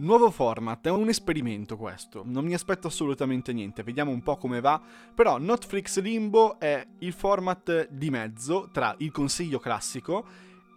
[0.00, 4.62] Nuovo format, è un esperimento questo, non mi aspetto assolutamente niente, vediamo un po' come
[4.62, 4.80] va,
[5.14, 10.24] però Netflix Limbo è il format di mezzo tra il consiglio classico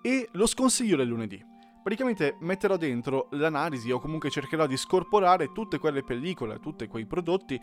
[0.02, 1.42] e lo sconsiglio del lunedì.
[1.82, 7.58] Praticamente metterò dentro l'analisi o comunque cercherò di scorporare tutte quelle pellicole, tutti quei prodotti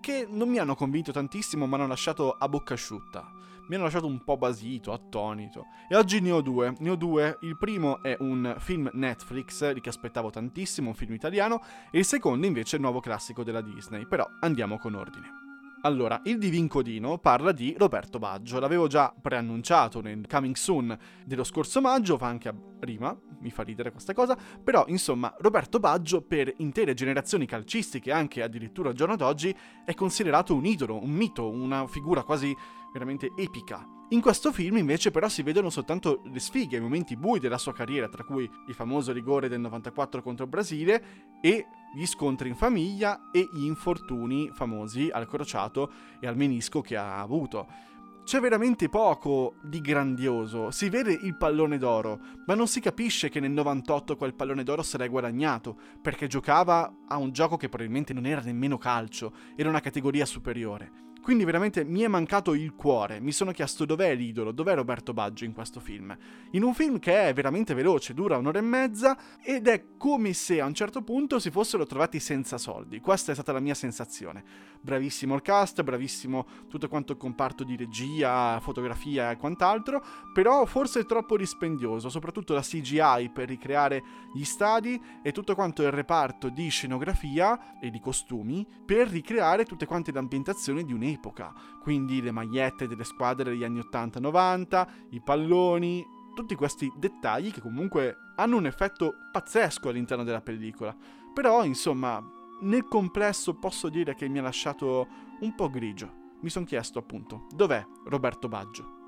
[0.00, 3.39] che non mi hanno convinto tantissimo ma hanno lasciato a bocca asciutta.
[3.70, 5.66] Mi hanno lasciato un po' basito, attonito.
[5.88, 6.74] E oggi ne ho due.
[6.80, 7.38] Ne ho due.
[7.42, 11.62] Il primo è un film Netflix, di che aspettavo tantissimo, un film italiano,
[11.92, 14.08] e il secondo invece è il nuovo classico della Disney.
[14.08, 15.49] Però andiamo con ordine.
[15.82, 21.42] Allora, il Divin Codino parla di Roberto Baggio, l'avevo già preannunciato nel Coming Soon dello
[21.42, 26.20] scorso maggio, fa anche a rima, mi fa ridere questa cosa, però insomma Roberto Baggio
[26.20, 31.48] per intere generazioni calcistiche, anche addirittura al giorno d'oggi, è considerato un idolo, un mito,
[31.48, 32.54] una figura quasi
[32.92, 33.82] veramente epica.
[34.10, 37.72] In questo film invece però si vedono soltanto le sfighe, i momenti bui della sua
[37.72, 41.04] carriera, tra cui il famoso rigore del 94 contro il Brasile
[41.40, 46.96] e gli scontri in famiglia e gli infortuni famosi al crociato e al menisco che
[46.96, 47.88] ha avuto.
[48.22, 53.40] C'è veramente poco di grandioso, si vede il pallone d'oro, ma non si capisce che
[53.40, 58.12] nel 98 quel pallone d'oro se l'è guadagnato, perché giocava a un gioco che probabilmente
[58.12, 61.09] non era nemmeno calcio, era una categoria superiore.
[61.22, 65.44] Quindi veramente mi è mancato il cuore, mi sono chiesto dov'è l'idolo, dov'è Roberto Baggio
[65.44, 66.16] in questo film.
[66.52, 70.60] In un film che è veramente veloce, dura un'ora e mezza ed è come se
[70.60, 73.00] a un certo punto si fossero trovati senza soldi.
[73.00, 74.42] Questa è stata la mia sensazione.
[74.80, 81.04] Bravissimo il cast, bravissimo tutto quanto il comparto di regia, fotografia e quant'altro, però forse
[81.04, 86.68] troppo dispendioso, soprattutto la CGI per ricreare gli stadi e tutto quanto il reparto di
[86.70, 92.30] scenografia e di costumi per ricreare tutte quante le ambientazioni di un epoca, quindi le
[92.30, 98.66] magliette delle squadre degli anni 80-90, i palloni, tutti questi dettagli che comunque hanno un
[98.66, 100.96] effetto pazzesco all'interno della pellicola.
[101.32, 102.22] Però, insomma,
[102.62, 105.06] nel complesso posso dire che mi ha lasciato
[105.40, 106.18] un po' grigio.
[106.40, 108.98] Mi sono chiesto appunto, dov'è Roberto Baggio?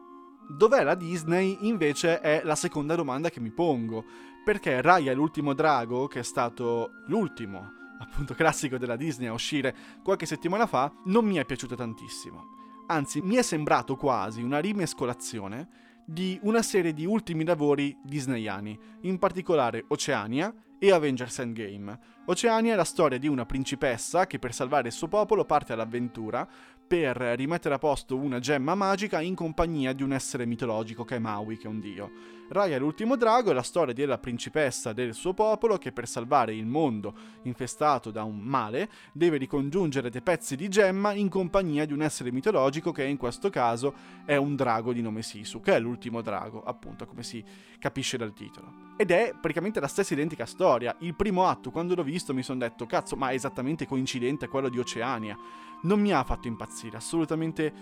[0.49, 4.05] Dov'è la Disney invece è la seconda domanda che mi pongo,
[4.45, 10.27] perché Raya l'ultimo drago, che è stato l'ultimo appunto classico della Disney a uscire qualche
[10.27, 12.61] settimana fa, non mi è piaciuto tantissimo.
[12.89, 19.19] Anzi, mi è sembrato quasi una rimescolazione di una serie di ultimi lavori disneyani, in
[19.19, 21.99] particolare Oceania e Avengers Endgame.
[22.27, 26.49] Oceania è la storia di una principessa che per salvare il suo popolo parte all'avventura
[26.87, 31.19] per rimettere a posto una gemma magica in compagnia di un essere mitologico che è
[31.19, 32.11] Maui, che è un dio.
[32.51, 36.67] Raya l'ultimo drago è la storia della principessa del suo popolo che per salvare il
[36.67, 42.03] mondo infestato da un male deve ricongiungere dei pezzi di gemma in compagnia di un
[42.03, 43.95] essere mitologico che in questo caso
[44.27, 47.43] è un drago di nome Sisu, che è l'ultimo drago, appunto, come si
[47.79, 48.91] capisce dal titolo.
[48.99, 50.95] Ed è praticamente la stessa identica storia.
[50.99, 54.69] Il primo atto, quando l'ho visto, mi sono detto, cazzo, ma è esattamente coincidente quello
[54.69, 55.37] di Oceania.
[55.83, 57.73] Non mi ha fatto impazzire, assolutamente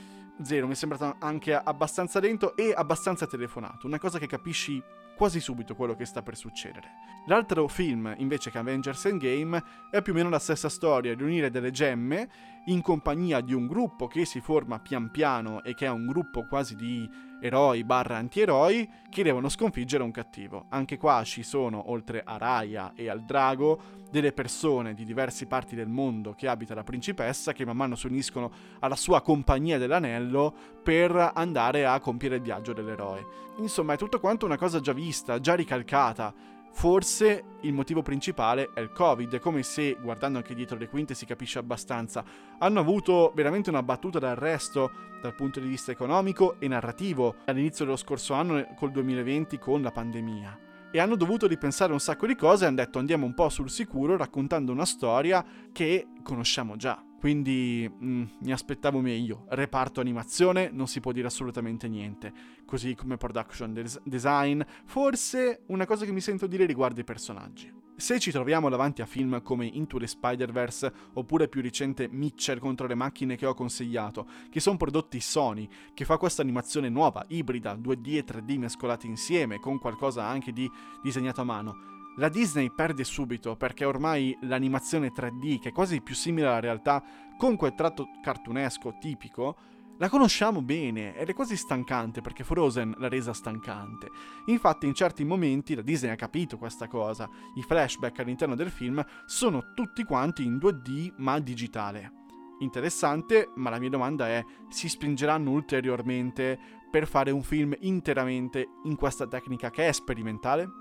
[0.43, 4.83] zero, mi è sembrato anche abbastanza lento e abbastanza telefonato, una cosa che capisci
[5.21, 6.93] quasi subito quello che sta per succedere.
[7.27, 11.71] L'altro film, invece che Avengers Endgame, è più o meno la stessa storia, riunire delle
[11.71, 12.27] gemme
[12.65, 16.47] in compagnia di un gruppo che si forma pian piano e che è un gruppo
[16.47, 17.07] quasi di
[17.39, 20.65] eroi barra antieroi che devono sconfiggere un cattivo.
[20.71, 25.77] Anche qua ci sono, oltre a Raya e al drago, delle persone di diverse parti
[25.77, 28.51] del mondo che abita la principessa che man mano si uniscono
[28.81, 30.53] alla sua compagnia dell'anello
[30.83, 33.49] per andare a compiere il viaggio dell'eroe.
[33.59, 35.10] Insomma, è tutto quanto una cosa già vista,
[35.41, 36.33] già ricalcata.
[36.73, 41.27] Forse il motivo principale è il Covid, come se, guardando anche dietro le quinte, si
[41.27, 42.25] capisce abbastanza.
[42.59, 47.97] Hanno avuto veramente una battuta d'arresto dal punto di vista economico e narrativo all'inizio dello
[47.97, 50.59] scorso anno, col 2020, con la pandemia.
[50.93, 53.71] E hanno dovuto ripensare un sacco di cose e hanno detto andiamo un po' sul
[53.71, 57.10] sicuro raccontando una storia che conosciamo già.
[57.21, 59.45] Quindi mm, mi aspettavo meglio.
[59.51, 62.33] Reparto animazione non si può dire assolutamente niente.
[62.65, 64.63] Così come production des- design.
[64.87, 67.71] Forse una cosa che mi sento dire riguarda i personaggi.
[67.95, 72.87] Se ci troviamo davanti a film come Into the Spider-Verse oppure più recente Mitchell contro
[72.87, 77.75] le macchine che ho consigliato, che sono prodotti Sony, che fa questa animazione nuova, ibrida,
[77.75, 80.67] 2D e 3D mescolati insieme, con qualcosa anche di
[81.03, 86.15] disegnato a mano, la Disney perde subito perché ormai l'animazione 3D, che è quasi più
[86.15, 87.03] simile alla realtà,
[87.37, 89.57] con quel tratto cartunesco tipico,
[90.01, 94.11] la conosciamo bene ed è quasi stancante perché Frozen l'ha resa stancante.
[94.47, 97.29] Infatti in certi momenti la Disney ha capito questa cosa.
[97.57, 102.13] I flashback all'interno del film sono tutti quanti in 2D ma digitale.
[102.61, 106.59] Interessante, ma la mia domanda è, si spingeranno ulteriormente
[106.91, 110.80] per fare un film interamente in questa tecnica che è sperimentale?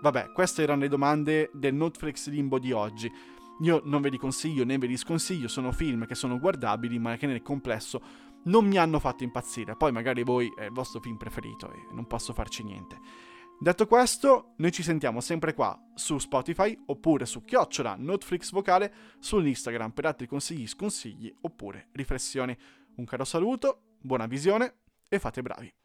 [0.00, 3.12] Vabbè, queste erano le domande del Netflix Limbo di oggi.
[3.60, 7.16] Io non ve li consiglio né ve li sconsiglio, sono film che sono guardabili ma
[7.16, 8.00] che nel complesso
[8.44, 9.76] non mi hanno fatto impazzire.
[9.76, 12.98] Poi magari voi è il vostro film preferito e non posso farci niente.
[13.58, 19.90] Detto questo, noi ci sentiamo sempre qua su Spotify oppure su chiocciola Netflix vocale sull'Instagram
[19.90, 22.56] per altri consigli, sconsigli oppure riflessioni.
[22.96, 24.76] Un caro saluto, buona visione
[25.06, 25.79] e fate bravi.